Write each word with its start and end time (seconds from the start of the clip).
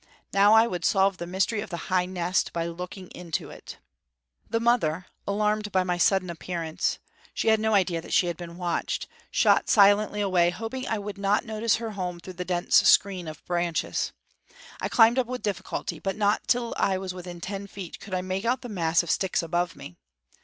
Now 0.33 0.55
I 0.55 0.65
would 0.65 0.83
solve 0.83 1.17
the 1.17 1.27
mystery 1.27 1.61
of 1.61 1.69
the 1.69 1.77
high 1.93 2.07
nest 2.07 2.51
by 2.53 2.65
looking 2.65 3.09
into 3.09 3.51
it. 3.51 3.77
The 4.49 4.59
mother, 4.59 5.05
alarmed 5.27 5.71
by 5.71 5.83
my 5.83 5.99
sudden 5.99 6.31
appearance, 6.31 6.97
she 7.35 7.49
had 7.49 7.59
no 7.59 7.75
idea 7.75 8.01
that 8.01 8.11
she 8.11 8.25
had 8.25 8.35
been 8.35 8.57
watched, 8.57 9.07
shot 9.29 9.69
silently 9.69 10.19
away, 10.19 10.49
hoping 10.49 10.87
I 10.87 10.97
would 10.97 11.19
not 11.19 11.45
notice 11.45 11.75
her 11.75 11.91
home 11.91 12.19
through 12.19 12.33
the 12.33 12.43
dense 12.45 12.77
screen 12.89 13.27
of 13.27 13.45
branches. 13.45 14.11
I 14.79 14.89
climbed 14.89 15.19
up 15.19 15.27
with 15.27 15.43
difficulty; 15.43 15.99
but 15.99 16.15
not 16.15 16.47
till 16.47 16.73
I 16.77 16.97
was 16.97 17.13
within 17.13 17.39
ten 17.39 17.67
feet 17.67 17.99
could 17.99 18.15
I 18.15 18.21
make 18.21 18.43
out 18.43 18.61
the 18.61 18.69
mass 18.69 19.03
of 19.03 19.11
sticks 19.11 19.43
above 19.43 19.75
me. 19.75 19.97